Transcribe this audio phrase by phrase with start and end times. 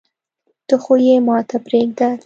[0.67, 2.09] ته خو يي ماته پریږده